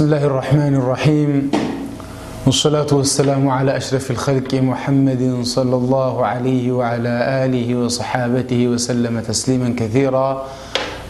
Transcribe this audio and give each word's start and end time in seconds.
بسم 0.00 0.06
الله 0.14 0.24
الرحمن 0.26 0.74
الرحيم 0.74 1.50
والصلاة 2.46 2.86
والسلام 2.92 3.48
على 3.48 3.76
أشرف 3.76 4.10
الخلق 4.10 4.54
محمد 4.54 5.38
صلى 5.42 5.76
الله 5.76 6.26
عليه 6.26 6.72
وعلى 6.72 7.44
آله 7.44 7.74
وصحابته 7.76 8.66
وسلم 8.68 9.20
تسليما 9.20 9.74
كثيرا 9.78 10.46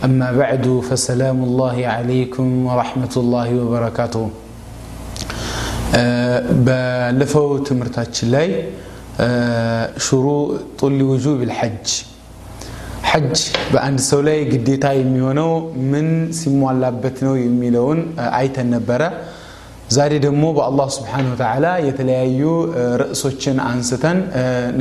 أما 0.05 0.33
بعد 0.33 0.83
فسلام 0.91 1.43
الله 1.45 1.87
عليكم 1.87 2.67
ورحمة 2.67 3.13
الله 3.17 3.55
وبركاته 3.65 4.31
بلفوت 6.67 7.73
مرتاج 7.73 8.25
لي 8.25 8.65
شروط 9.99 10.83
لوجوب 10.83 11.43
الحج 11.43 11.87
حج 13.11 13.33
በአንድ 13.73 14.01
ሰው 14.09 14.21
ላይ 14.27 14.37
ግዴታ 14.51 14.87
የሚሆነው 14.99 15.51
ምን 15.93 16.09
ሲሟላበት 16.41 17.17
ነው 17.27 17.35
የሚለውን 17.47 18.01
አይተን 18.41 18.69
ነበረ 18.75 19.03
ዛሬ 19.97 20.13
ደግሞ 20.27 20.43
በአላህ 20.57 20.89
ስብሓን 20.97 21.29
ተዓላ 21.41 21.67
የተለያዩ 21.87 22.43
ርዕሶችን 23.03 23.57
አንስተን 23.71 24.19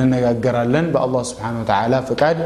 እንነጋገራለን 0.02 0.88
በአላህ 0.96 1.24
ስብሓን 1.32 1.58
ተዓላ 1.72 1.94
ፍቃድ 2.12 2.40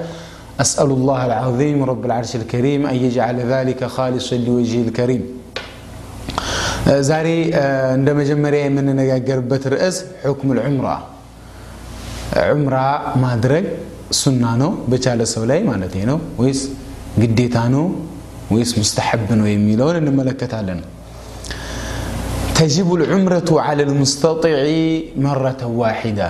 أسأل 0.63 0.89
الله 0.97 1.21
العظيم 1.29 1.77
رب 1.91 2.03
العرش 2.09 2.31
الكريم 2.41 2.81
أن 2.91 2.97
يجعل 3.05 3.37
ذلك 3.53 3.79
خالصا 3.95 4.37
لوجهه 4.45 4.81
الكريم 4.87 5.23
ዛሬ 7.09 7.27
እንደ 7.97 8.07
መጀመሪያ 8.19 8.61
የምንነጋገርበት 8.65 9.63
ርዕስ 9.73 9.97
ሕክም 10.25 10.49
ልዑምራ 10.57 10.87
ዑምራ 12.51 12.75
ማድረግ 13.23 13.65
سنانو 14.21 14.59
نو 14.71 14.71
بتشال 14.91 15.23
سولاي 15.27 15.63
مالتي 15.71 16.03
نو 16.05 16.17
ويس 16.41 16.67
جديتا 17.21 17.71
ويس 18.51 18.71
مستحب 18.81 19.31
نو 19.39 19.45
يميلون 19.47 19.95
إن 20.01 20.07
ملكة 20.17 20.77
تجب 22.57 22.89
العمرة 22.99 23.49
على 23.67 23.83
المستطيع 23.87 24.59
مرة 25.27 25.61
واحدة 25.81 26.29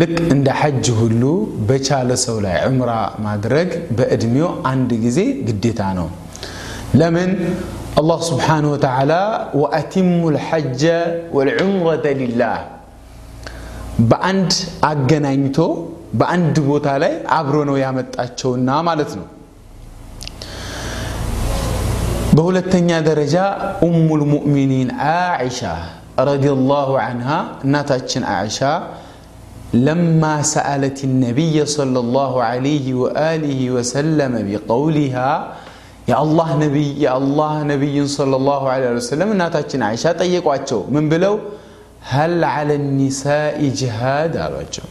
لك 0.00 0.10
عند 0.32 0.48
حج 0.60 0.84
هلو 1.00 1.32
بتشال 1.68 2.08
سولاي 2.18 2.56
عمرة 2.66 3.00
ما 3.24 3.32
درج 3.44 3.70
بأدميو 3.96 4.48
عند 4.72 4.90
جزي 5.04 5.26
جديتا 5.48 5.90
لمن 7.00 7.30
الله 8.00 8.18
سبحانه 8.30 8.68
وتعالى 8.74 9.22
وأتم 9.60 10.10
الحج 10.34 10.82
والعمرة 11.34 12.06
لله 12.22 12.77
በአንድ 14.10 14.52
አገናኝቶ 14.88 15.56
በአንድ 16.18 16.56
ቦታ 16.68 16.88
ላይ 17.02 17.14
አብሮ 17.36 17.54
ነው 17.68 17.76
ያመጣቸውና 17.84 18.68
ማለት 18.88 19.10
ነው 19.20 19.26
በሁለተኛ 22.36 22.90
ደረጃ 23.08 23.36
ኡሙ 23.86 24.06
ልሙእሚኒን 24.20 24.88
አይሻ 25.08 25.60
ረዲላሁ 26.30 26.90
አንሃ 27.08 27.28
እናታችን 27.66 28.24
አይሻ 28.38 28.60
لما 29.88 30.34
سألت 30.56 30.98
النبي 31.10 31.56
صلى 31.76 31.98
الله 32.04 32.32
عليه 32.50 32.86
وآله 33.02 33.60
وسلم 33.76 34.32
بقولها 34.48 35.30
يا 36.10 36.16
الله 36.24 36.48
نبي 36.64 36.86
يا 37.06 37.12
الله 37.20 37.54
نبي 37.72 37.96
صلى 38.18 38.34
الله 38.40 38.62
عليه 38.72 38.88
وسلم 39.00 39.28
ناتاتشن 39.42 39.82
عائشة 39.88 40.10
طيقوا 40.20 40.80
من 40.94 41.04
بلو 41.12 41.34
هل 42.08 42.44
على 42.44 42.74
النساء 42.74 43.68
جهاد 43.76 44.36
رجل 44.36 44.86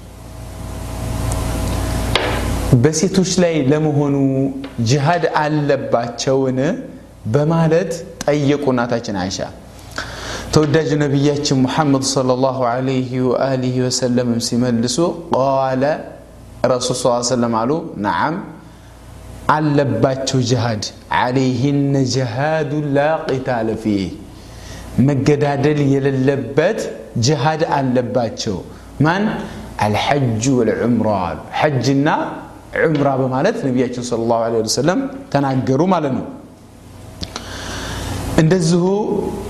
بس 2.83 3.03
يتوش 3.03 3.39
لي 3.39 3.65
لمهنو 3.65 4.25
جهاد 4.79 5.23
على 5.41 5.77
باتشونه 5.93 6.67
بمالت 7.33 7.93
أيكو 8.29 8.69
ناتاچن 8.79 9.15
عيشا 9.23 9.49
توداج 10.53 10.89
نبياتش 11.03 11.53
محمد 11.65 12.03
صلى 12.15 12.31
الله 12.37 12.57
عليه 12.73 13.09
وآله 13.29 13.75
وسلم 13.85 14.27
سيملسو 14.47 15.05
قال 15.37 15.83
رسول 16.73 16.95
صلى 16.99 17.07
الله 17.09 17.21
عليه 17.25 17.33
وسلم 17.35 17.53
علو 17.61 17.77
نعم 18.07 18.33
على 19.55 19.83
باتشو 20.03 20.37
جهاد 20.51 20.83
عليهن 21.21 21.93
جهاد 22.15 22.71
لا 22.97 23.11
قتال 23.29 23.67
فيه 23.83 24.09
መገዳደል 25.05 25.79
የሌለበት 25.93 26.79
ጅሃድ 27.25 27.61
አለባቸው 27.77 28.55
ማን 29.05 29.23
አልሐጅ 29.85 30.43
ወልዑምራ 30.57 31.09
አሉ 31.29 31.39
ሐጅና 31.59 32.07
ዑምራ 32.83 33.09
በማለት 33.21 33.57
ነቢያችን 33.67 34.03
ስለ 34.09 34.21
ላሁ 34.31 34.41
ወሰለም 34.61 34.99
ተናገሩ 35.33 35.81
ማለት 35.93 36.13
ነው 36.19 36.25
እንደዚሁ 38.41 38.83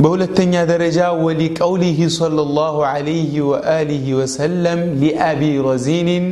በሁለተኛ 0.03 0.53
ደረጃ 0.73 0.99
ወሊቀውሊህ 1.27 1.97
صለ 2.19 2.37
ላሁ 2.59 2.75
ለህ 3.07 3.33
ወአሊህ 3.49 4.05
ወሰለም 4.19 4.79
ሊአቢ 5.01 5.41
ረዚንን 5.69 6.27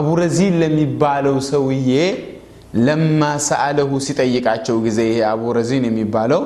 አቡ 0.00 0.06
ረዚን 0.22 0.54
ለሚባለው 0.62 1.36
ሰውዬ 1.52 1.90
ለማ 2.86 3.20
ሰአለሁ 3.48 3.90
ሲጠይቃቸው 4.06 4.78
ጊዜ 4.86 4.98
ይሄ 5.10 5.18
አቡ 5.34 5.42
ረዚን 5.58 5.84
የሚባለው 5.90 6.42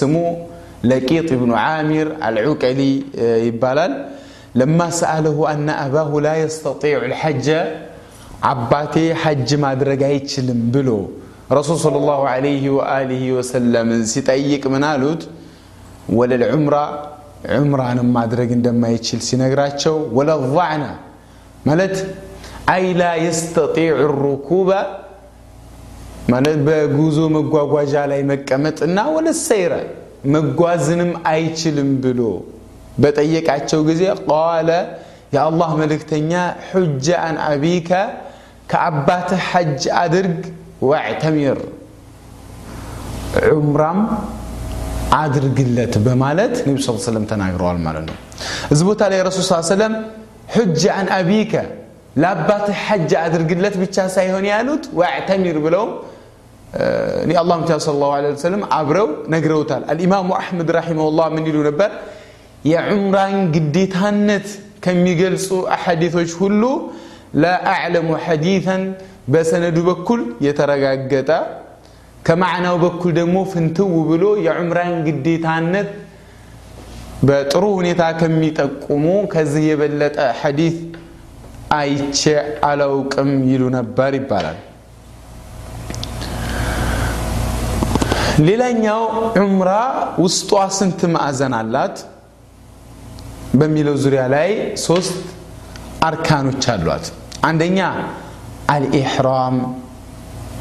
ስሙ 0.00 0.14
لقيط 0.84 1.32
بن 1.32 1.50
عامر 1.54 2.06
العكلي 2.28 2.94
آه، 3.18 3.36
يبالل 3.36 3.92
لما 4.54 4.90
سأله 4.90 5.36
أن 5.52 5.68
أباه 5.70 6.20
لا 6.20 6.34
يستطيع 6.36 6.96
الحج 7.10 7.46
عباتي 8.42 9.14
حج 9.14 9.48
ما 9.54 9.74
درجايتش 9.74 10.40
لمبلو 10.40 11.00
رسول 11.52 11.76
صلى 11.78 11.96
الله 12.02 12.20
عليه 12.28 12.64
وآله 12.70 13.22
وسلم 13.32 13.86
من 13.88 14.72
منالوت 14.72 15.22
ولا 16.18 16.34
العمرة 16.34 16.84
أنا 17.92 18.02
ما 18.02 18.26
درج 18.30 18.50
ما 18.82 18.88
يتشل 18.94 19.20
سنقراتشو 19.28 19.96
ولا 20.16 20.34
الضعنة 20.40 20.92
مالت 21.66 21.96
أي 22.74 22.92
لا 23.00 23.12
يستطيع 23.28 23.92
الركوب 24.10 24.70
مالت 26.28 26.58
بجوزو 26.66 27.24
مقواجا 27.34 28.02
لا 28.08 28.16
يمكمت 28.22 28.76
ولا 29.12 29.30
السيرة 29.36 29.82
መጓዝንም 30.34 31.10
አይችልም 31.32 31.90
ብሎ 32.04 32.20
በጠየቃቸው 33.02 33.80
ጊዜ 33.88 34.02
ቃለ 34.28 34.70
የአላህ 35.34 35.70
መልእክተኛ 35.80 36.30
ሑጀ 36.76 37.06
አን 37.26 37.36
አቢከ 37.50 37.90
ከአባትህ 38.70 39.42
ሐጅ 39.50 39.82
አድርግ 40.02 40.40
ዋዕተሚር 40.90 41.58
ዑምራም 43.58 44.00
አድርግለት 45.22 45.94
በማለት 46.06 46.54
ነቢ 46.68 46.76
ስ 46.86 46.94
ሰለም 47.10 47.24
ተናግረዋል 47.32 47.78
ማለት 47.86 48.04
ነው 48.08 48.16
እዚ 48.72 48.80
ቦታ 48.90 49.00
ላይ 49.12 49.20
ረሱል 49.28 49.44
ስ 49.50 49.66
ሰለም 49.76 49.94
ሕጅ 50.56 50.82
አን 50.98 51.08
አቢከ 51.18 51.52
ለአባትህ 52.22 52.78
ሐጅ 52.86 53.10
አድርግለት 53.24 53.74
ብቻ 53.84 53.96
ሳይሆን 54.16 54.44
ያሉት 54.52 54.84
ዋዕተሚር 55.00 55.56
ብለውም 55.66 55.92
የአላህ 57.34 57.56
ምቻ 57.60 57.70
ስለ 57.84 57.94
ላሁ 58.00 58.10
ሰለም 58.46 58.62
አብረው 58.78 59.06
ነግረውታል 59.34 59.82
አልኢማሙ 59.92 60.28
አሕመድ 60.38 60.70
ራሒመሁላህ 60.76 61.28
ምን 61.34 61.44
ይሉ 61.50 61.58
ነበር 61.68 61.90
የዑምራን 62.72 63.36
ግዴታነት 63.54 64.48
ከሚገልጹ 64.86 65.46
አሐዲቶች 65.76 66.30
ሁሉ 66.42 66.62
ላ 67.42 67.54
አዕለሙ 67.72 68.10
ሐዲተን 68.26 68.82
በሰነዱ 69.34 69.78
በኩል 69.88 70.20
የተረጋገጠ 70.48 71.30
ከማዕናው 72.28 72.76
በኩል 72.84 73.10
ደግሞ 73.20 73.36
ፍንትው 73.54 73.90
ብሎ 74.10 74.24
የዑምራን 74.46 74.94
ግዴታነት 75.08 75.90
በጥሩ 77.28 77.62
ሁኔታ 77.78 78.02
ከሚጠቁሙ 78.20 79.04
ከዚህ 79.34 79.64
የበለጠ 79.70 80.16
ሐዲት 80.42 80.78
አይቼ 81.80 82.22
አላውቅም 82.70 83.30
ይሉ 83.52 83.62
ነበር 83.80 84.12
ይባላል 84.22 84.58
ሌላኛው 88.46 89.00
ዑምራ 89.44 89.70
ውስጧ 90.24 90.50
ስንት 90.78 91.00
ማዕዘን 91.14 91.54
አላት 91.60 91.96
በሚለው 93.60 93.94
ዙሪያ 94.04 94.22
ላይ 94.34 94.50
ሶስት 94.88 95.14
አርካኖች 96.08 96.64
አሏት 96.74 97.06
አንደኛ 97.48 97.78
አልኢሕራም 98.74 99.56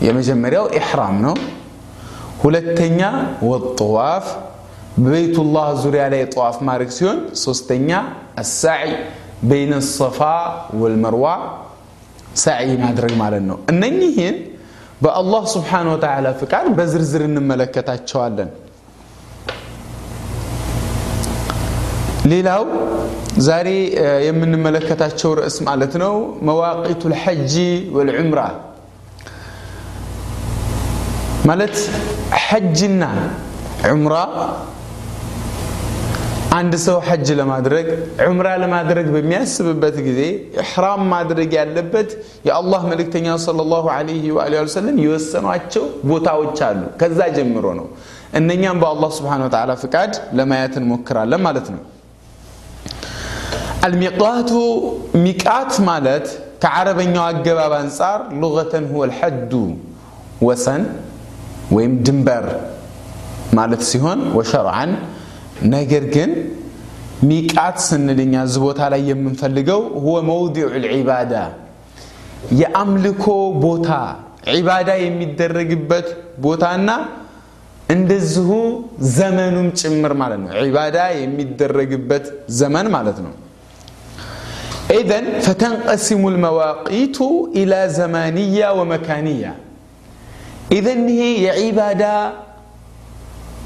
የመጀመሪያው 0.07 0.66
ኢሕራም 0.80 1.16
ነው 1.25 1.36
ሁለተኛ 2.44 3.01
ወጥዋፍ 3.51 4.25
በቤቱላህ 5.04 5.68
ዙሪያ 5.84 6.04
ላይ 6.13 6.22
ጠዋፍ 6.36 6.57
ማድረግ 6.69 6.92
ሲሆን 6.98 7.18
ሶስተኛ 7.46 7.90
አሳዒ 8.44 8.86
በይነ 9.50 9.74
ሰፋ 9.98 10.19
ወልመርዋ 10.81 11.25
ሳዒ 12.46 12.69
ማድረግ 12.86 13.13
ማለት 13.24 13.44
ነው 13.50 13.57
እነኚህን 13.74 14.38
በአላህ 15.06 15.42
ስብሓን 15.56 15.88
ወተላ 15.94 16.28
ፍቃድ 16.40 16.68
በዝርዝር 16.78 17.24
እንመለከታቸዋለን 17.30 18.50
ሌላው 22.32 22.64
ዛሬ 23.48 23.68
የምንመለከታቸው 24.28 25.32
ርዕስ 25.40 25.58
ማለት 25.68 25.94
ነው 26.04 26.16
መዋቂቱ 26.50 27.04
ልሐጂ 27.14 27.54
ወልዑምራ 27.98 28.42
ማለት 31.50 31.76
ሐጅና 32.48 33.04
ዑምራ 33.92 34.16
عند 36.56 36.76
سو 36.76 37.02
حج 37.08 37.28
لما 37.40 37.60
درج 37.68 37.88
عمرة 38.26 38.56
لما 38.64 38.84
درج 38.92 39.08
بمياس 39.16 39.62
إحرام 40.64 41.00
ما 41.10 41.20
درج 41.30 41.54
يلبت 41.60 42.10
يا 42.48 42.54
الله 42.62 42.80
ملك 42.92 43.08
تنيا 43.14 43.36
صلى 43.48 43.62
الله 43.66 43.86
عليه 43.98 44.26
وآله 44.36 44.60
وسلم 44.66 44.96
يوسن 45.08 45.44
واتشو 45.50 45.84
بوتا 46.10 46.34
وتشالو 46.42 46.86
كذا 47.00 47.26
جمرونو 47.38 47.88
إن 48.38 48.50
ينبع 48.66 48.90
الله 48.96 49.10
سبحانه 49.20 49.44
وتعالى 49.48 49.74
فكاد 49.84 50.12
لما 50.38 50.56
يتن 50.64 50.84
مكرا 50.92 51.24
لما 51.34 51.52
لتنو 51.56 51.82
الميقات 53.88 54.52
ميقات 55.26 55.72
مالت 55.90 56.28
كعرب 56.64 56.98
إن 57.06 57.16
يوجب 57.18 57.58
أبانصار 57.68 58.20
لغة 58.44 58.74
هو 58.92 59.02
الحد 59.10 59.54
وسن 60.48 60.82
ويم 61.76 61.94
دمبر 62.08 62.46
مالت 63.58 63.82
سيهون 63.90 64.20
وشرعا 64.38 64.86
ነገር 65.75 66.04
ግን 66.15 66.31
ሚቃት 67.30 67.77
ስንል 67.88 68.19
እዚ 68.48 68.56
ቦታ 68.65 68.80
ላይ 68.94 69.01
የምንፈልገው 69.12 69.81
ሁወ 70.04 70.15
መውዲዑ 70.31 70.65
ልዒባዳ 70.83 71.33
የአምልኮ 72.62 73.24
ቦታ 73.65 73.89
ዒባዳ 74.57 74.89
የሚደረግበት 75.06 76.07
ቦታና 76.45 76.89
እንደዚሁ 77.95 78.50
ዘመኑም 79.18 79.68
ጭምር 79.81 80.13
ማለት 80.21 80.39
ነው 80.44 80.50
ዒባዳ 80.68 80.98
የሚደረግበት 81.24 82.25
ዘመን 82.60 82.88
ማለት 82.95 83.19
ነው 83.25 83.33
ኢዘን 84.98 85.25
ፈተንቀሲሙ 85.45 86.21
ልመዋቂቱ 86.36 87.18
ኢላ 87.62 87.74
ዘማንያ 88.00 88.60
ወመካንያ 88.80 89.44
ኢዘን 90.77 91.01
ይሄ 91.15 91.24
የዒባዳ 91.45 92.03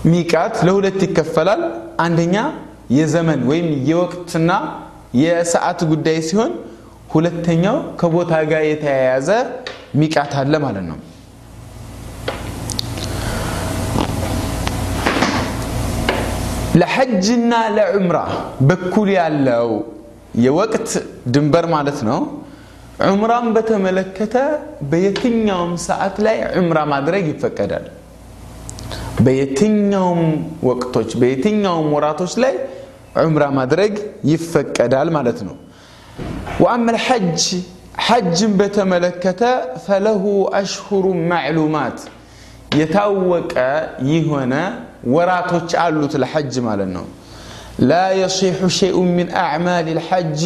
ሚቃት 0.09 0.53
ለሁለት 0.67 0.99
ይከፈላል 1.05 1.59
አንደኛ 2.03 2.35
የዘመን 2.97 3.41
ወይም 3.49 3.67
የወቅትና 3.89 4.51
የሰዓት 5.23 5.79
ጉዳይ 5.91 6.17
ሲሆን 6.27 6.51
ሁለተኛው 7.13 7.77
ከቦታ 7.99 8.31
ጋር 8.51 8.63
የተያያዘ 8.69 9.29
ሚቃት 10.01 10.31
አለ 10.41 10.53
ማለት 10.65 10.85
ነው 10.91 10.97
ለሐጅና 16.79 17.53
ለዑምራ 17.77 18.19
በኩል 18.69 19.07
ያለው 19.19 19.69
የወቅት 20.47 20.89
ድንበር 21.33 21.65
ማለት 21.77 22.01
ነው 22.11 22.19
ዑምራን 23.11 23.47
በተመለከተ 23.55 24.35
በየትኛውም 24.89 25.73
ሰዓት 25.89 26.17
ላይ 26.25 26.37
ዑምራ 26.59 26.79
ማድረግ 26.95 27.23
ይፈቀዳል 27.33 27.87
بيتينيوم 29.19 30.51
وقتوش 30.63 31.15
بيتينيوم 31.15 31.93
وراتوش 31.93 32.37
لي 32.37 32.53
عمره 33.17 33.47
مدرج 33.59 33.93
يفك 34.31 34.81
أدال 34.81 35.09
مالتنو 35.17 35.55
وأما 36.59 36.91
الحج 36.91 37.41
حج 38.05 38.39
بتملكتا 38.59 39.53
فله 39.85 40.23
أشهر 40.61 41.05
معلومات 41.31 41.99
يتوك 42.81 43.51
يهنا 44.11 44.63
وراتوش 45.13 45.75
قالوت 45.75 46.13
الحج 46.19 46.55
مالنو 46.67 47.03
لا 47.91 48.05
يصيح 48.21 48.57
شيء 48.79 48.97
من 49.17 49.27
أعمال 49.43 49.85
الحج 49.95 50.43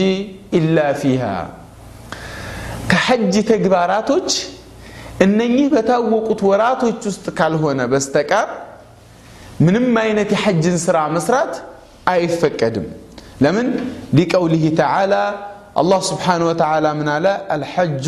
إلا 0.57 0.87
فيها 0.93 1.37
كحج 2.89 3.33
تقباراتوش 3.49 4.33
እነኚህ 5.23 5.65
በታወቁት 5.73 6.39
ወራቶች 6.49 7.01
ውስጥ 7.09 7.25
ካልሆነ 7.37 7.81
በስተቀር 7.91 8.47
ምንም 9.65 9.85
አይነት 10.01 10.29
የሐጅን 10.35 10.77
ስራ 10.87 10.97
መስራት 11.15 11.53
አይፈቀድም 12.13 12.87
ለምን 13.43 13.67
ሊቀውሊህ 14.17 14.63
ተዓላ 14.79 15.13
አላህ 15.81 16.01
ስብሓን 16.09 16.41
ወተዓላ 16.49 16.85
ምን 16.99 17.07
አለ 17.15 17.25
አልሐጁ 17.55 18.05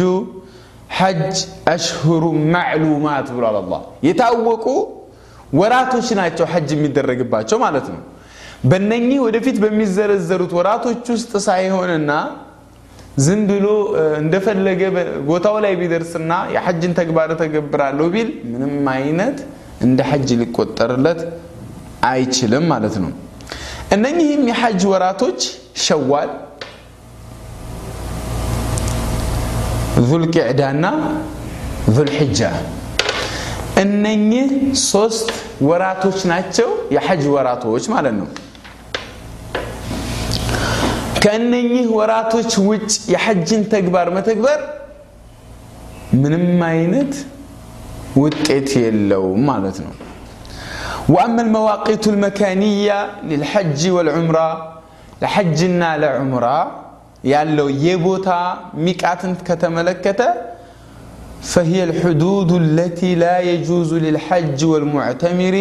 ሐጅ 0.98 1.36
አሽሁሩ 1.76 2.24
ማዕሉማት 2.54 3.28
ብሏል 3.38 3.58
አላ 3.62 3.74
የታወቁ 4.08 4.66
ወራቶች 5.60 6.08
ናቸው 6.22 6.46
ሐጅ 6.54 6.70
የሚደረግባቸው 6.78 7.58
ማለት 7.66 7.88
ነው 7.94 8.02
በነኚህ 8.70 9.18
ወደፊት 9.28 9.58
በሚዘረዘሩት 9.64 10.54
ወራቶች 10.60 11.04
ውስጥ 11.16 11.32
ሳይሆንና 11.48 12.12
ዝም 13.26 13.40
ብሎ 13.50 13.66
እንደፈለገ 14.24 14.82
ቦታው 15.30 15.56
ላይ 15.64 15.74
ቢደርስና 15.82 16.34
የሐጅን 16.56 16.92
ተግባር 17.00 17.30
ተገብራለሁ 17.40 18.06
ቢል 18.16 18.28
ምንም 18.50 18.74
አይነት 18.96 19.38
እንደ 19.86 20.00
ሐጅ 20.10 20.28
ሊቆጠርለት 20.42 21.22
አይችልም 22.12 22.66
ማለት 22.74 22.96
ነው 23.04 23.12
እነኚህም 23.96 24.44
የሐጅ 24.52 24.80
ወራቶች 24.94 25.42
ሸዋል 25.88 26.32
ና 30.84 30.88
ዙልሕጃ 31.96 32.42
እነኚህ 33.86 34.50
ሶስት 34.92 35.28
ወራቶች 35.70 36.20
ናቸው 36.34 36.70
የሐጅ 36.96 37.24
ወራቶች 37.36 37.86
ማለት 37.96 38.16
ነው 38.20 38.28
ከእነኚህ 41.28 41.88
ወራቶች 41.96 42.52
ውጭ 42.68 42.92
የሐጅን 43.14 43.64
تكبر 43.72 44.06
መተግበር 44.18 44.60
ምንም 46.22 46.46
አይነት 46.72 47.12
ውጤት 48.22 48.70
የለውም 48.84 49.42
ማለት 49.50 49.78
ነው 49.86 49.94
وأما 51.14 51.42
المواقيت 51.46 52.04
المكانية 52.14 52.98
للحج 53.30 53.80
والعمرة 53.96 54.50
لحجنا 55.22 55.90
لعمرة 56.02 56.60
يالو 57.32 57.68
يبوتا 57.86 58.42
ሚቃትን 58.86 59.32
ከተመለከተ 59.48 60.22
فهي 61.52 61.80
الحدود 61.90 62.50
التي 62.64 63.12
لا 63.24 63.36
يجوز 63.52 63.90
للحج 64.06 64.60
والمعتمر 64.72 65.56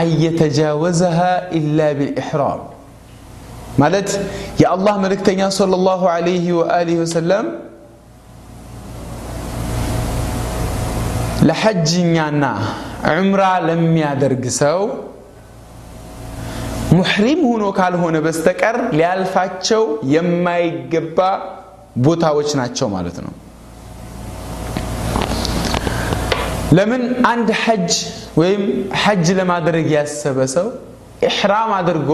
أن 0.00 0.08
يتجاوزها 0.24 1.32
إلا 1.58 1.88
بالإحرام 1.98 2.60
ማለት 3.82 4.10
የአላህ 4.62 4.94
መልእክተኛ 5.04 5.40
ሰለላሁ 5.58 6.02
ዐለይሂ 6.16 6.44
ወአሊሂ 6.58 6.96
ወሰለም 7.02 7.46
ለሐጅኛና 11.48 12.44
ዑምራ 13.14 13.42
ለሚያደርግ 13.68 14.44
ሰው 14.62 14.82
ሙሕሪም 16.98 17.40
ሆኖ 17.48 17.64
ካልሆነ 17.78 18.16
በስተቀር 18.28 18.76
ሊያልፋቸው 18.98 19.82
የማይገባ 20.14 21.18
ቦታዎች 22.06 22.50
ናቸው 22.60 22.86
ማለት 22.96 23.16
ነው 23.26 23.32
ለምን 26.76 27.02
አንድ 27.32 27.48
ሐጅ 27.64 27.92
ወይም 28.40 28.62
ሐጅ 29.02 29.26
ለማድረግ 29.40 29.86
ያሰበ 29.98 30.38
ሰው 30.56 30.68
ኢሕራም 31.28 31.70
አድርጎ 31.82 32.10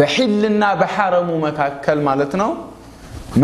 بحلنا 0.00 0.68
بحرم 0.82 1.28
መካከል 1.46 1.98
مالتنا 2.08 2.36
ነው 2.42 2.50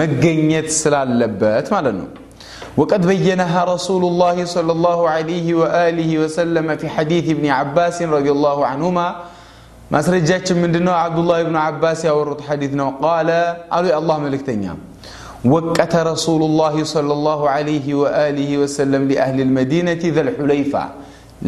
መገኘት 0.01 0.69
ስላለበት 0.83 1.67
ማለት 1.75 1.97
وقد 2.81 3.03
بينها 3.13 3.61
رسول 3.75 4.03
الله 4.11 4.37
صلى 4.57 4.73
الله 4.77 4.99
عليه 5.15 5.47
وآله 5.61 6.11
وسلم 6.23 6.67
في 6.81 6.87
حديث 6.97 7.25
ابن 7.37 7.47
عباس 7.59 7.97
رضي 8.17 8.31
الله 8.37 8.59
عنهما 8.71 9.07
ما 9.93 9.99
سرجاتش 10.07 10.49
من 10.63 10.71
دنو 10.75 10.93
عبد 11.05 11.19
الله 11.23 11.39
بن 11.49 11.57
عباس 11.67 12.01
يورط 12.11 12.41
حديثنا 12.49 12.85
قال 13.05 13.29
قالوا 13.73 13.91
الله 14.01 14.17
ملك 14.25 14.43
تنيا 14.49 14.75
وقت 15.55 15.93
رسول 16.13 16.41
الله 16.51 16.75
صلى 16.95 17.13
الله 17.19 17.41
عليه 17.57 17.87
وآله 18.03 18.51
وسلم 18.63 19.03
لأهل 19.13 19.39
المدينة 19.49 20.03
ذا 20.15 20.21
الحليفة 20.27 20.85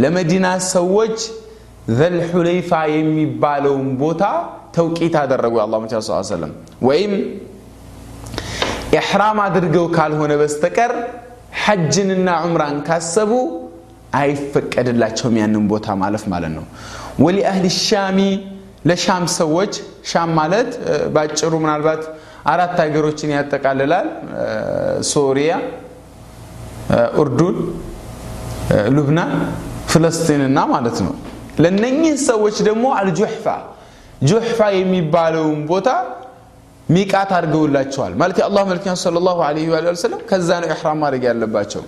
لمدينة 0.03 0.53
سوج 0.77 1.17
ذا 1.99 2.07
الحليفة 2.15 2.81
يمي 2.95 3.25
بالهم 3.43 3.87
بوتا 4.01 4.33
ተውቂት 4.77 5.15
አደረጉ 5.23 5.55
የአላ 5.61 5.77
መቻ 5.83 5.95
ስ 6.07 6.11
ሰለም 6.35 6.53
ወይም 6.89 7.13
ኢሕራም 9.01 9.39
አድርገው 9.47 9.87
ካልሆነ 9.97 10.33
በስተቀር 10.41 10.93
ሐጅንና 11.65 12.29
ዑምራን 12.47 12.79
ካሰቡ 12.89 13.31
አይፈቀድላቸውም 14.21 15.37
ያንን 15.43 15.65
ቦታ 15.73 15.87
ማለፍ 16.03 16.25
ማለት 16.35 16.53
ነው 16.59 16.65
ወሊአህል 17.25 17.67
ሻሚ 17.87 18.21
ለሻም 18.89 19.25
ሰዎች 19.41 19.75
ሻም 20.11 20.31
ማለት 20.41 20.71
በአጭሩ 21.15 21.53
ምናልባት 21.65 22.03
አራት 22.53 22.77
ሀገሮችን 22.85 23.31
ያጠቃልላል 23.37 24.09
ሶሪያ 25.15 25.53
ኡርዱን 27.23 27.57
ሉብናን 28.97 29.33
ፍለስጢንና 29.93 30.59
ማለት 30.75 30.99
ነው 31.07 31.15
ለነኚህ 31.65 32.15
ሰዎች 32.31 32.57
ደግሞ 32.69 32.85
አልጆሕፋ 33.01 33.47
ጁሕፋ 34.29 34.61
የሚባለውን 34.81 35.59
ቦታ 35.71 35.89
ሚቃት 36.95 37.31
አድርገውላቸዋል 37.39 38.13
ማለት 38.21 38.37
የአላህ 38.41 38.63
መልክኛ 38.71 38.93
صለ 39.05 39.17
ላሁ 39.27 39.39
ለ 39.85 39.87
ወሰለም 39.95 40.21
ከዛ 40.31 40.49
ነው 40.63 40.69
ኢሕራም 40.75 40.99
ማድረግ 41.05 41.23
ያለባቸው 41.31 41.83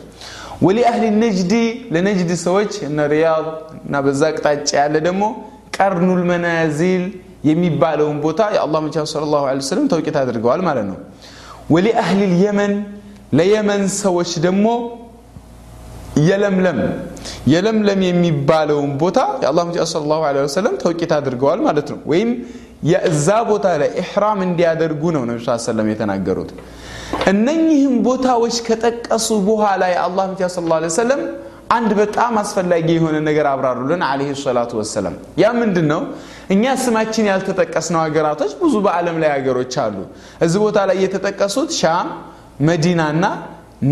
ወሊአህሊ 0.66 1.04
ነጅዲ 1.22 1.54
ለነጅድ 1.94 2.30
ሰዎች 2.46 2.72
እነ 2.88 2.98
ሪያድ 3.14 3.46
እና 3.86 3.96
በዛ 4.06 4.20
አቅጣጫ 4.32 4.70
ያለ 4.84 4.94
ደግሞ 5.06 5.24
ቀርኑል 5.76 6.22
መናዚል 6.30 7.02
የሚባለውን 7.50 8.18
ቦታ 8.26 8.40
የአላህ 8.56 8.80
መልክኛ 8.84 9.02
صለ 9.14 9.24
ላሁ 9.34 9.42
ለ 9.56 9.62
ወሰለም 9.64 9.88
ተውቂት 9.94 10.16
አድርገዋል 10.22 10.62
ማለት 10.68 10.86
ነው 10.92 10.98
ወሊአህሊ 11.74 12.20
ልየመን 12.34 12.74
ለየመን 13.38 13.82
ሰዎች 14.04 14.30
ደግሞ 14.46 14.66
የለምለም 16.28 16.78
የለምለም 17.52 18.00
የሚባለውን 18.08 18.90
ቦታ 19.02 19.18
የአላህ 19.42 19.64
ነቢ 19.68 19.76
ሰለላሁ 19.94 20.20
ለ 20.36 20.44
ወሰለም 20.48 20.74
ተውቂት 20.84 21.10
አድርገዋል 21.16 21.60
ማለት 21.68 21.88
ነው 21.92 21.98
ወይም 22.10 22.30
የእዛ 22.90 23.28
ቦታ 23.50 23.66
ላይ 23.82 23.90
ኢሕራም 24.02 24.38
እንዲያደርጉ 24.48 25.02
ነው 25.16 25.22
ነቢ 25.30 25.38
ስ 25.46 25.64
ሰለም 25.70 25.86
የተናገሩት 25.92 26.50
እነኚህም 27.32 27.94
ቦታዎች 28.08 28.56
ከጠቀሱ 28.68 29.28
በኋላ 29.48 29.82
የአላህ 29.94 30.24
ነቢ 30.30 30.40
ሰለላሁ 30.58 30.80
ላ 30.86 30.92
ሰለም 31.02 31.20
አንድ 31.76 31.90
በጣም 32.00 32.32
አስፈላጊ 32.44 32.88
የሆነ 32.96 33.16
ነገር 33.28 33.46
አብራሩልን 33.52 34.02
አለህ 34.10 34.28
ሰላቱ 34.46 34.72
ወሰላም 34.80 35.14
ያ 35.42 35.46
ምንድን 35.60 35.86
ነው 35.92 36.02
እኛ 36.54 36.64
ስማችን 36.84 37.28
ያልተጠቀስነው 37.32 38.00
ሀገራቶች 38.06 38.52
ብዙ 38.62 38.74
በአለም 38.86 39.16
ላይ 39.22 39.30
ሀገሮች 39.36 39.74
አሉ 39.84 39.96
እዚህ 40.46 40.58
ቦታ 40.66 40.76
ላይ 40.90 40.98
የተጠቀሱት 41.04 41.72
ሻም 41.80 42.08
መዲናና 42.68 43.24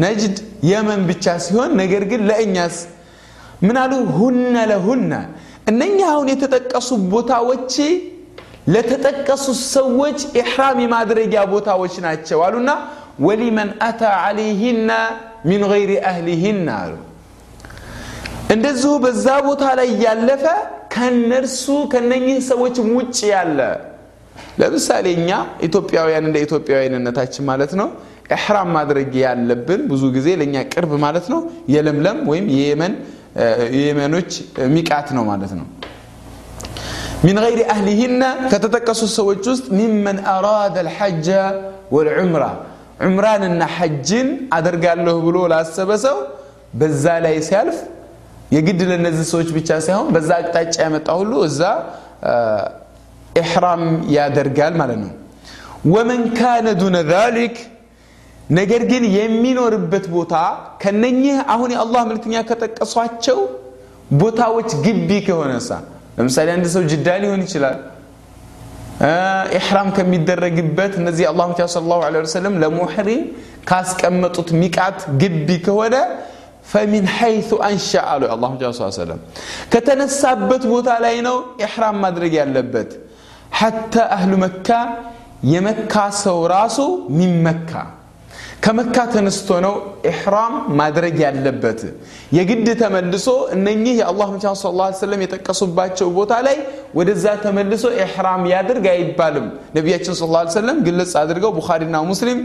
ነጅድ 0.03 0.37
የመን 0.71 1.01
ብቻ 1.11 1.27
ሲሆን 1.45 1.71
ነገር 1.83 2.03
ግን 2.11 2.21
ለእኛስ 2.29 2.77
ምናሉ 3.67 3.93
ሁነ 4.19 4.55
ለሁነ 4.73 5.13
እነኛ 5.71 5.99
አሁን 6.15 6.27
የተጠቀሱ 6.33 6.89
ቦታዎች 7.15 7.75
ለተጠቀሱ 8.75 9.45
ሰዎች 9.77 10.19
ኢሕራም 10.43 10.79
የማድረጊያ 10.85 11.41
ቦታዎች 11.55 11.95
ናቸው 12.07 12.39
አሉና 12.47 12.71
ወሊመን 13.27 13.71
አታ 13.89 14.03
ዓለይህና 14.27 14.91
ሚን 15.49 15.63
ገይሪ 15.73 15.93
አህሊህና 16.11 16.69
አሉ 16.85 16.95
እንደዚሁ 18.55 18.93
በዛ 19.05 19.27
ቦታ 19.49 19.63
ላይ 19.79 19.91
ያለፈ 20.07 20.45
ከነርሱ 20.95 21.65
ከነኚህ 21.93 22.39
ሰዎች 22.51 22.77
ውጭ 22.97 23.17
ያለ 23.35 23.61
ለምሳሌ 24.61 25.07
እኛ 25.21 25.31
ኢትዮጵያውያን 25.69 26.27
እንደ 26.31 26.37
ኢትዮጵያውያንነታችን 26.47 27.45
ማለት 27.51 27.73
ነው 27.81 27.89
إحرام 28.33 28.69
ما 28.73 28.85
درجي 28.89 29.27
على 29.27 29.41
لبن 29.49 29.81
بزوج 29.89 30.17
زي 30.25 30.37
لين 30.37 30.55
يكرب 30.55 30.93
مالتنا 31.05 31.39
يلم 31.75 31.99
لم 32.07 32.19
ويم 32.29 32.49
يمن 32.49 32.93
يمنوش 33.85 34.35
ميكاتنا 34.59 35.23
مالتنا 35.31 35.65
من 37.27 37.37
غير 37.45 37.59
أهلهن 37.75 38.21
كتتكسو 38.51 39.05
السوجوس 39.11 39.61
ممن 39.81 40.17
أراد 40.37 40.75
الحج 40.85 41.27
والعمرة 41.95 42.53
عمران 43.05 43.43
إن 43.51 43.61
حج 43.77 44.09
أدرج 44.57 44.85
له 45.05 45.15
بلو 45.27 45.47
لا 45.53 45.61
سبسو 45.77 46.17
بزال 46.79 47.25
يسالف 47.39 47.77
يجد 48.57 48.81
لنا 48.89 49.11
زي 49.17 49.25
سوتش 49.33 49.51
بتشاسهم 49.57 50.07
بزال 50.15 50.45
تاج 50.55 50.71
أمت 50.87 51.09
أولو 51.15 51.47
زا 51.59 51.73
إحرام 53.43 53.81
يا 54.17 54.25
درجال 54.39 54.73
مالنا 54.81 55.11
ومن 55.93 56.21
كان 56.41 56.67
دون 56.83 56.97
ذلك 56.97 57.57
ነገር 58.59 58.83
ግን 58.93 59.03
የሚኖርበት 59.19 60.05
ቦታ 60.17 60.35
ከነኚህ 60.83 61.37
አሁን 61.53 61.71
የአላህ 61.75 62.03
መልክተኛ 62.11 62.35
ከጠቀሷቸው 62.49 63.39
ቦታዎች 64.23 64.71
ግቢ 64.87 65.09
ከሆነሳ 65.29 65.69
ለምሳሌ 66.17 66.49
አንድ 66.57 66.67
ሰው 66.75 66.83
ጅዳ 66.93 67.09
ሊሆን 67.23 67.41
ይችላል 67.47 67.79
ኢሕራም 69.59 69.89
ከሚደረግበት 69.97 70.93
እነዚህ 71.01 71.25
አላህ 71.31 71.47
ብቻ 71.53 71.63
ስለ 71.77 71.83
ላሁ 71.93 72.01
ለ 72.17 72.23
ወሰለም 72.27 72.55
ለሙሕሪም 72.65 73.23
ካስቀመጡት 73.71 74.51
ሚቃት 74.61 74.99
ግቢ 75.23 75.49
ከሆነ 75.67 75.95
ፈሚን 76.73 77.07
ሐይቱ 77.17 77.51
አንሻ 77.71 77.91
አሉ 78.13 78.23
አላ 78.35 78.45
ብቻ 78.55 78.87
ሰለም 79.01 79.19
ከተነሳበት 79.73 80.63
ቦታ 80.75 80.87
ላይ 81.07 81.17
ነው 81.29 81.39
ኢሕራም 81.67 81.99
ማድረግ 82.05 82.33
ያለበት 82.41 82.93
ሐታ 83.61 83.95
አህሉ 84.19 84.33
መካ 84.47 84.69
የመካ 85.55 85.95
ሰው 86.25 86.39
ራሱ 86.57 86.81
ሚመካ 87.19 87.73
ከመካ 88.65 88.97
ተነስቶ 89.15 89.49
ነው 89.65 89.73
ኢሕራም 90.11 90.53
ማድረግ 90.81 91.15
ያለበት 91.25 91.81
የግድ 92.37 92.69
ተመልሶ 92.83 93.27
እነኚህ 93.57 93.95
የአላህ 94.03 94.29
መቻን 94.35 94.55
ስ 94.61 94.71
ላ 94.79 94.87
ስለም 95.01 95.23
የጠቀሱባቸው 95.25 96.09
ቦታ 96.19 96.31
ላይ 96.47 96.57
ወደዛ 96.99 97.27
ተመልሶ 97.43 97.83
ኢሕራም 98.05 98.43
ያድርግ 98.53 98.87
አይባልም 98.95 99.47
ነቢያችን 99.79 100.17
ስ 100.21 100.29
ላ 100.35 100.39
ስለም 100.57 100.79
ግልጽ 100.87 101.13
አድርገው 101.23 101.53
ቡኻሪና 101.59 101.99
ሙስሊም 102.13 102.41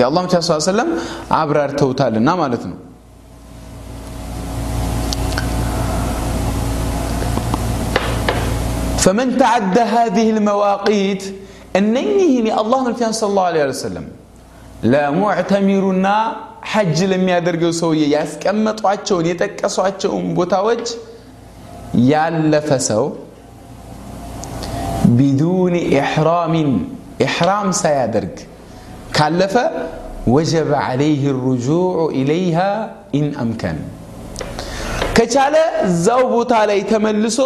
የአላህ 0.00 0.20
መቻን 0.26 0.44
ስ 0.48 0.58
ስለም 0.70 0.90
አብራርተውታልና 1.42 2.30
ማለት 2.44 2.64
ነው 2.70 2.78
فمن 9.04 9.28
تعدى 9.42 9.82
هذه 9.96 10.26
المواقيت 10.36 11.22
እነኚህን 11.80 12.46
የአላህ 12.50 12.78
መልክተኛ 12.86 13.08
ሰለላሁ 13.18 13.42
ዐለይሂ 13.50 13.66
ወሰለም 13.76 14.06
ለሙዕተሚሩና 14.92 16.06
ሐጅ 16.72 16.98
ለሚያደርገው 17.12 17.72
ሰውዬ 17.82 18.00
ያስቀመጧቸውን 18.16 19.26
የጠቀሷቸውን 19.30 20.26
ቦታዎች 20.38 20.84
ያለፈ 22.12 22.68
ሰው 22.90 23.04
ቢዱን 25.18 25.74
ኢሕራሚን 26.00 26.70
ኢሕራም 27.26 27.70
ሳያደርግ 27.82 28.36
ካለፈ 29.18 29.56
ወጀበ 30.34 30.70
ዐለይህ 30.90 31.22
ሩጁዑ 31.44 31.80
ኢለይሃ 32.22 32.58
ኢን 33.18 33.28
አምከን 33.44 33.78
ከቻለ 35.18 35.56
እዛው 35.86 36.22
ቦታ 36.36 36.52
ላይ 36.70 36.78
ተመልሶ 36.92 37.38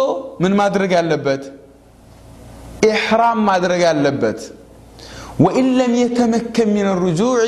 ምን 0.43 0.53
ማድረግ 0.59 0.91
አለበት 1.01 1.41
ኢሕራም 2.93 3.39
ማድረግ 3.49 3.81
አለበት 3.91 4.39
ወኢን 5.45 5.91
የተመከን 6.03 6.69
ሚን 6.75 6.87
ሩጁዕ 7.03 7.39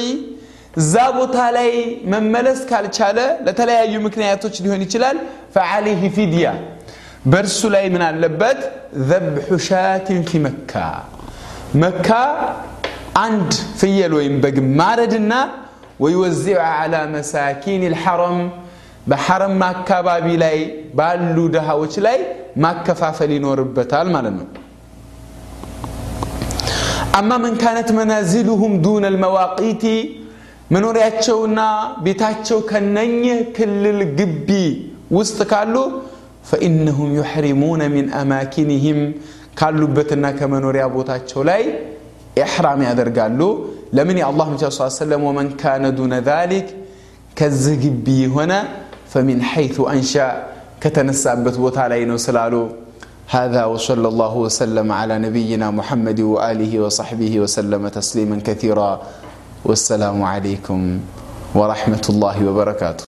እዛ 0.82 0.96
ቦታ 1.18 1.38
ላይ 1.58 1.70
መመለስ 2.14 2.60
ካልቻለ 2.70 3.20
ለተለያዩ 3.46 3.94
ምክንያቶች 4.08 4.56
ሊሆን 4.66 4.82
ይችላል 4.86 5.18
ፈዓለይህ 5.56 6.04
ፊድያ 6.18 6.50
በእርሱ 7.32 7.62
ላይ 7.76 7.86
ምን 7.94 8.04
አለበት 8.10 8.60
ዘብሑ 9.10 9.50
ሻትን 9.68 10.22
ፊ 10.30 10.34
መካ 10.46 10.74
መካ 11.82 12.10
አንድ 13.26 13.52
ፍየል 13.80 14.14
ወይም 14.20 14.36
በግ 14.44 14.58
ማረድና 14.80 15.34
ወይወዚዑ 16.04 16.60
ዓላ 16.78 16.96
መሳኪን 17.16 17.82
ልሐረም 17.96 18.40
በሐረም 19.12 19.60
አካባቢ 19.74 20.28
ላይ 20.46 20.58
ባሉ 20.98 21.36
ድሃዎች 21.58 21.94
ላይ 22.08 22.18
ማከፋፈል 22.64 23.32
ይኖርበታል 23.38 24.08
ማለት 24.16 24.34
ነው 24.40 24.48
أما 27.20 27.38
من 27.46 27.54
كانت 27.64 27.92
منازلهم 28.02 28.72
دون 28.88 29.04
المواقيت 29.14 29.86
من 30.74 30.82
رياتشونا 30.96 31.68
بيتاتشو 32.06 32.58
كنن 32.70 32.98
كل 33.58 33.84
القبي 33.96 34.68
وسط 35.18 35.40
كالو 35.52 35.84
فإنهم 36.50 37.08
يحرمون 37.20 37.82
من 37.96 38.06
أماكنهم 38.24 38.98
كالو 39.60 39.86
بتنا 39.96 40.30
كمن 40.40 40.64
رياتشو 40.76 41.40
لاي 41.50 41.64
إحرام 42.46 42.80
يادر 42.88 43.08
قالو 43.18 43.48
لمن 43.98 44.16
يا 44.22 44.26
الله 44.32 44.48
صلى 44.58 44.66
الله 44.66 44.78
عليه 44.92 45.04
وسلم 45.04 45.22
ومن 45.30 45.48
كان 45.64 45.84
دون 46.00 46.14
ذلك 46.32 46.68
كزقبي 47.38 48.20
هنا 48.36 48.60
فمن 49.12 49.38
حيث 49.52 49.78
أنشأ 49.96 50.28
كتنسى 50.82 51.32
بتوت 51.46 51.76
علينا 51.86 52.16
سلالو 52.26 52.64
هذا 53.30 53.66
وصلى 53.66 54.08
الله 54.08 54.36
وسلم 54.38 54.92
على 54.92 55.18
نبينا 55.18 55.72
محمد 55.72 56.20
واله 56.20 56.80
وصحبه 56.80 57.40
وسلم 57.40 57.88
تسليما 57.88 58.42
كثيرا 58.46 59.02
والسلام 59.66 60.24
عليكم 60.24 61.00
ورحمه 61.56 62.06
الله 62.10 62.48
وبركاته 62.50 63.09